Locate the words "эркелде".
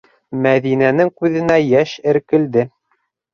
2.15-2.65